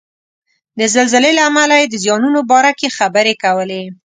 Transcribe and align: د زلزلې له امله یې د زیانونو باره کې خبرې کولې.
د 0.79 0.81
زلزلې 0.95 1.31
له 1.37 1.43
امله 1.49 1.73
یې 1.81 1.85
د 1.89 1.95
زیانونو 2.03 2.39
باره 2.51 2.71
کې 2.79 2.95
خبرې 2.97 3.33
کولې. 3.43 3.83